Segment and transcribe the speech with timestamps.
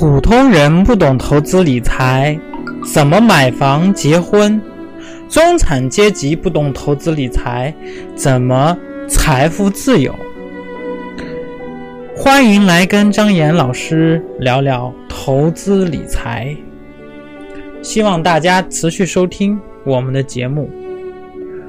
[0.00, 2.40] 普通人不懂投资理财，
[2.90, 4.58] 怎么买房结婚？
[5.28, 7.74] 中产阶级不懂投资理财，
[8.14, 8.74] 怎么
[9.06, 10.14] 财富自由？
[12.16, 16.56] 欢迎来跟张岩老师聊聊投资理财。
[17.82, 20.70] 希望大家持续收听我们的节目。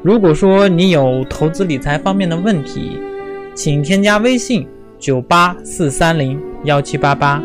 [0.00, 3.00] 如果说你有投资理财方面的问题，
[3.52, 4.64] 请添加微信
[4.96, 7.42] 九八四三零幺七八八。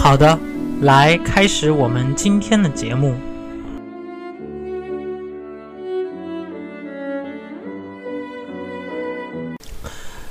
[0.00, 0.38] 好的，
[0.80, 3.14] 来开始我们今天的节目。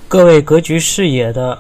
[0.08, 1.60] 各位格局视野的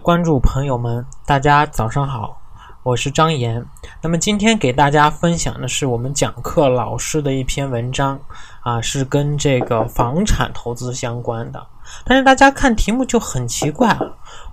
[0.00, 2.40] 关注朋友们，大家早上好，
[2.84, 3.62] 我是张岩。
[4.00, 8.18] 那么今天给大家分享的是我们讲课老师的一篇文章
[8.62, 11.66] 啊，是跟这个房产投资相关的。
[12.04, 14.00] 但是大家看题目就很奇怪啊，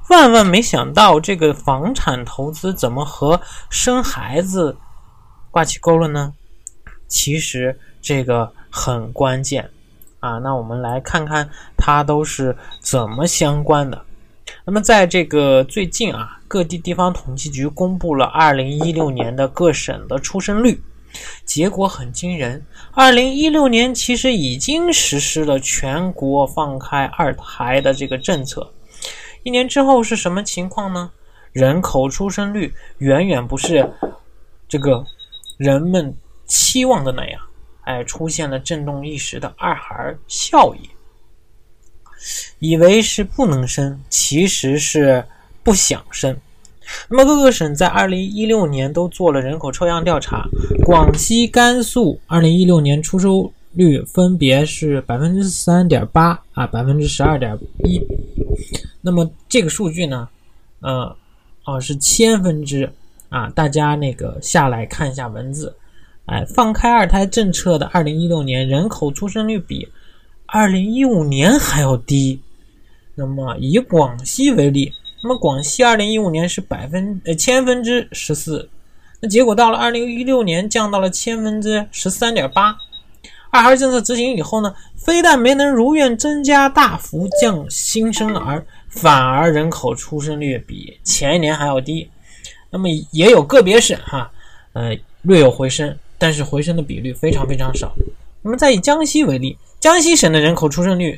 [0.10, 4.76] 万万没想到这个房产投资怎么和生孩子
[5.52, 6.34] 挂起钩了呢？
[7.08, 9.70] 其实这个很关键。
[10.20, 14.04] 啊，那我们来看看它都是怎么相关的。
[14.66, 20.82] 那么，在这个最近啊，各地地方统计局公布了二零一六年的各省的出生率，
[21.46, 22.66] 结果很惊人。
[22.92, 28.70] 二零一六年其实已经实施了全国放开二胎的这个政策，
[29.44, 31.12] 一年之后是什么情况呢？
[31.52, 33.90] 人口出生率远远不是
[34.68, 35.04] 这个
[35.58, 37.42] 人们期望的那样。
[37.86, 40.82] 哎，出现了震动一时的二孩效应，
[42.60, 45.26] 以为是不能生，其实是
[45.64, 46.38] 不想生。
[47.08, 50.48] 那么各个省在二零一六年都做了人口抽样调查，
[50.86, 58.00] 广西、甘肃二零一六年出生率分别是百分之三点八啊，百分之十二点一。
[59.02, 60.28] 那么这个数据呢，
[60.82, 61.16] 呃，
[61.66, 62.92] 哦是千分之
[63.30, 65.76] 啊，大家那个下来看一下文字。
[66.26, 69.88] 哎，放开二胎政策的二零一六年人口出生率比
[70.46, 72.40] 二零一五年还要低。
[73.16, 78.70] 那么以广西为例，那么广西二零一五年是百分呃千分之十四，
[79.22, 82.78] 那结果到了二零一六年降到了千分之十三点八。
[83.50, 92.10] 二孩政策执行以后呢，非但没能如愿增加大幅降新生儿，反而人口出生率比前一年还要低。
[92.70, 94.30] 那么也有个别省哈，
[94.74, 95.98] 呃略有回升。
[96.22, 97.96] 但是回升的比率非常非常少。
[98.42, 101.18] 那么再以江西为例，江西省的人口出生率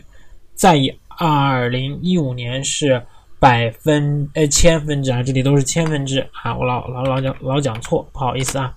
[0.54, 3.02] 在以二零一五年是
[3.40, 8.72] 百分呃千分之啊，这里都是千分之啊，我老老老讲老讲错，不好意思啊，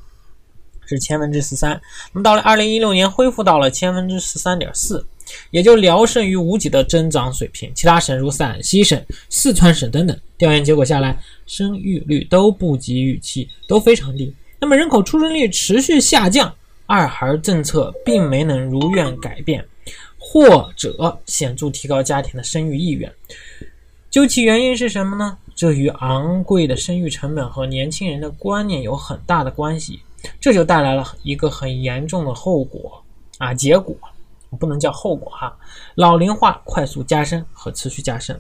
[0.87, 1.79] 是千分之十三。
[2.15, 5.07] 那么到了二零一六年恢复到了千分之十三点四，
[5.51, 7.71] 也就聊胜于无几的增长水平。
[7.75, 14.33] 其他省如陕西省、四川省等等，调研结果下来，生育率都不及预期，都非常低。
[14.61, 16.55] 那么人口出生率持续下降，
[16.87, 19.65] 二孩政策并没能如愿改变，
[20.19, 23.13] 或者显著提高家庭的生育意愿。
[24.11, 25.37] 究其原因是什么呢？
[25.55, 30.01] 这与昂贵的生育成本和年轻人的观念有很大的关系。
[30.41, 33.03] 这就带来了一个很严重的后果
[33.37, 33.95] 啊，结果
[34.57, 35.57] 不能叫后果哈，
[35.95, 38.39] 老龄化快速加深和持续加深。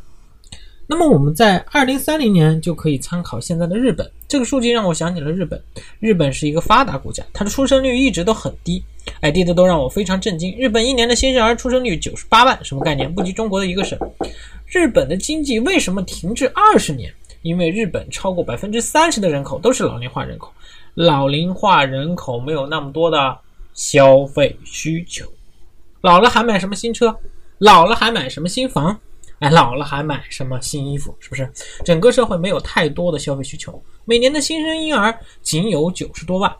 [0.86, 5.58] 那么我们在二零三零年就可以参考现在的日本，这个数据让我想起了日本。
[5.98, 8.84] 日本是一个发达国家，它的出生率一直都很低，
[9.20, 10.54] 哎，低的都让我非常震惊。
[10.58, 13.10] 日本一年的新生儿出生率九十八万，什么概念？
[13.12, 13.98] 不及中国的一个省。
[14.66, 17.10] 日本的经济为什么停滞二十年？
[17.40, 20.52] 因为日本超过百分之三十的人口都是老龄化人口，
[20.94, 23.38] 老龄化人口没有那么多的
[23.72, 25.26] 消费需求，
[26.04, 27.16] 老了还买什么新车？
[27.56, 28.94] 老了还买什么新房？
[29.38, 31.16] 哎，老了还买什么新衣服？
[31.18, 31.50] 是不是？
[31.82, 36.54] 整个社会没有太多的消费需求，每年的新生婴儿仅有九十多万。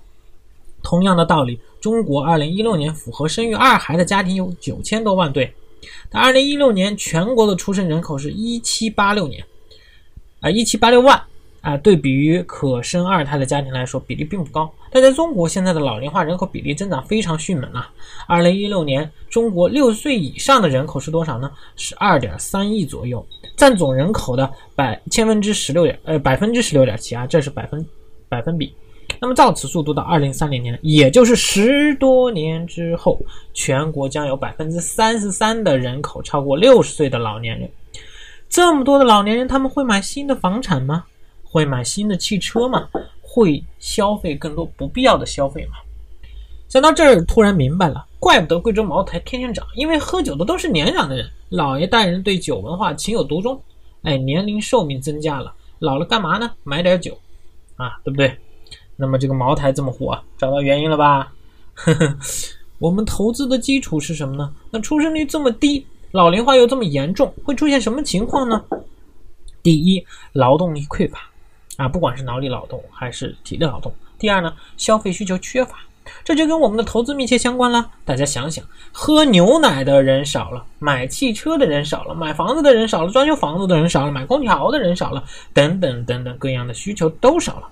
[0.83, 5.53] 同样的道理，中国二零一六年符合生育二孩的家庭有九千多万对，
[6.09, 9.45] 但二零一六年全国的出生人口是一七八六年，
[10.41, 11.23] 啊，一七八六万。
[11.61, 14.71] 啊，对比于可生二胎的家庭来说，比例并不高。
[14.95, 17.91] 但在中国，现在的老龄化人口比例增长非常迅猛啊！
[18.29, 21.51] 二零一六年，中国六十岁以上的人口是多少呢？
[21.75, 23.27] 是二点三亿左右，
[23.57, 27.85] 占总人口的百千分之十六点呃百分之十六点七啊，这是百分
[28.29, 28.73] 百分比。
[29.21, 33.19] 那么照此速度到二零三零年，也就是十多年之后，
[33.53, 37.69] 全国将有百分之三十三的人口超过六十岁的老年人。
[38.49, 41.05] 这么多的老年人，他们会买新的房产吗？
[41.43, 42.89] 会买新的汽车吗？
[43.35, 45.73] 会消费更多不必要的消费吗？
[46.69, 53.61] 想到这儿，突然明白了，怪不得贵州茅台天天涨，因为喝酒的都是年长的人，老一代人对酒文化情有独钟。
[54.03, 56.49] 哎，年龄寿命增加了，老了干嘛呢？
[56.63, 57.19] 买点酒。
[57.75, 58.33] 啊，对不对？
[58.95, 61.33] 那么这个茅台这么火，找到原因了吧？
[61.75, 62.17] 呵呵，
[62.79, 64.55] 我们投资的基础是什么呢？
[64.71, 68.65] 那出生率这么低，老龄化又这么严重，会出现什么情况呢？
[69.61, 71.19] 第一，劳动力匮乏
[71.77, 73.93] 啊，不管是脑力劳动还是体力劳动。
[74.19, 75.77] 第二呢，消费需求缺乏，
[76.25, 77.91] 这就跟我们的投资密切相关了。
[78.05, 85.23] 大家想想，喝牛奶的人少了，买汽车的人少了，买房子的人少了，装修房子的人少了，买空调的人少了，
[85.53, 87.69] 等等等等各样的需求都少了。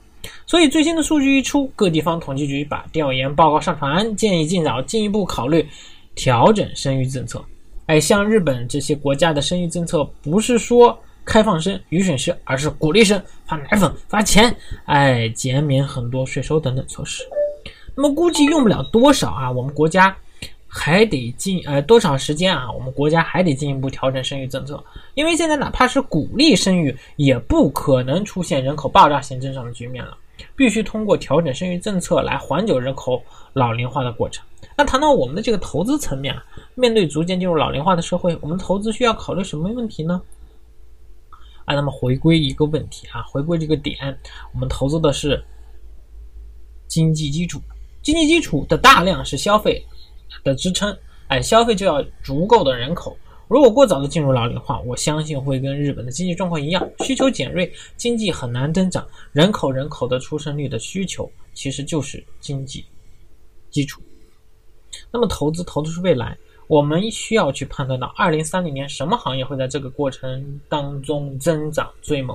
[0.47, 5.67] 所以最新的数据一出，各地方统计局把调研报告上传，建议尽早进一步考虑
[6.15, 7.43] 调整生育政策。
[7.87, 14.55] 哎，像日本这些国家的生育政策，不是说开放生、允许生，而是鼓励生、发奶粉、发钱，
[14.87, 17.23] 哎，减免很多税收等等措施。
[17.95, 20.17] 那么估计用不了多少啊，我们国家
[20.67, 22.71] 还得进呃多少时间啊？
[22.73, 24.83] 我们国家还得进一步调整生育政策，
[25.15, 30.17] 因为现在哪怕是鼓励生育，也不可能出现人口爆炸性增长的局面了。
[30.57, 33.23] 必须通过调整生育政策来缓解人口
[33.53, 34.45] 老龄化的过程。
[34.77, 36.43] 那谈到我们的这个投资层面啊，
[36.75, 40.21] 面对逐渐进入老龄化的社会，我们投资需要考虑什么问题呢？
[41.65, 43.97] 啊，那么回归一个问题啊，回归这个点，
[44.53, 45.43] 我们投资的是
[46.89, 47.61] 经济基础，
[48.03, 49.85] 经济基础的大量是消费
[50.45, 50.97] 的支撑，
[51.29, 53.17] 哎，消费就要足够的人口。
[53.49, 59.07] 如果过早的进入老龄化，我相信会跟日本的经济状况一样，需求减锐，经济很难增长。
[59.33, 62.83] 人口人口的出生率的需求其实就是经济
[63.71, 64.01] 基础。
[65.11, 66.37] 那么投资投的是未来，
[66.73, 72.35] 我们需要去判断到二零三零年什么行业会在这个过程当中增长最猛。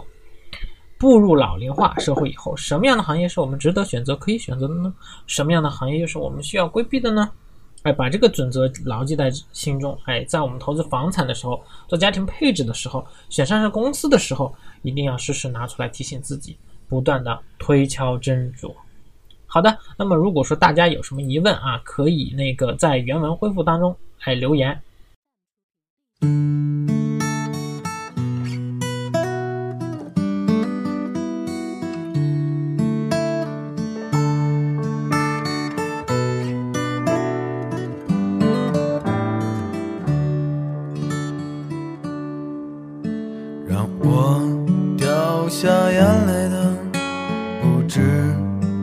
[0.99, 4.93] 步入老龄化社会以后，什么样的行业是我们值得选择、可以选择的呢？
[5.25, 7.31] 什么样的行业又是我们需要规避的呢？
[7.81, 9.97] 哎，把这个准则牢记在心中。
[10.05, 14.53] 哎，在我们投资房产的时候，做家庭配置的时候，选上市公司的时候，
[14.83, 16.55] 一定要时时拿出来提醒自己，
[16.87, 18.71] 不断的推敲斟酌。
[19.49, 24.79] 好的，那么如果说大家有什么疑问啊，可以那个在原文恢复当中哎留言。
[43.67, 44.41] 让我
[44.97, 46.75] 掉下眼泪的
[47.61, 48.35] 不止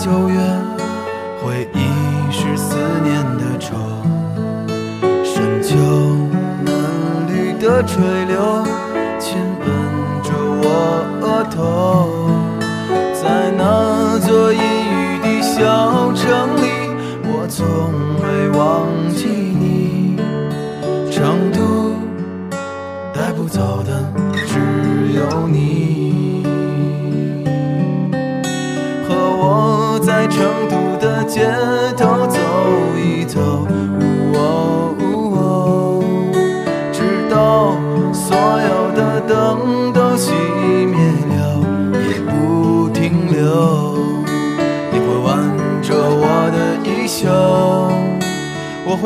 [0.00, 0.49] 九月，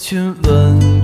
[0.00, 0.99] 亲吻。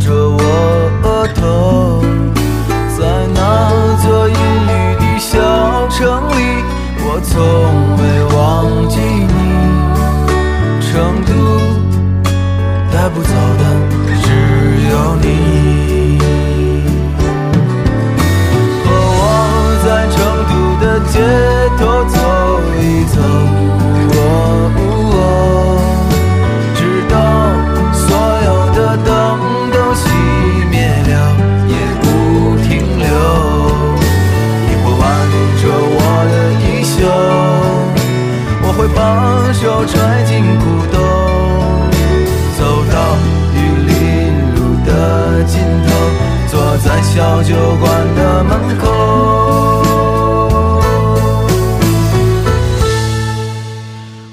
[47.16, 48.86] 小酒馆的门口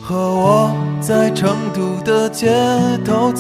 [0.02, 2.52] 和我在成都的街
[3.06, 3.32] 头